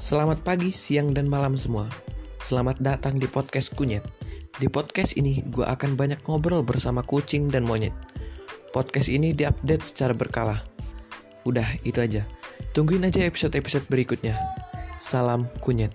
[0.00, 1.84] Selamat pagi, siang, dan malam semua.
[2.40, 4.00] Selamat datang di podcast Kunyet.
[4.56, 7.92] Di podcast ini, gue akan banyak ngobrol bersama kucing dan monyet.
[8.72, 10.56] Podcast ini diupdate secara berkala.
[11.44, 12.24] Udah, itu aja.
[12.72, 14.40] Tungguin aja episode-episode berikutnya.
[14.96, 15.92] Salam Kunyet.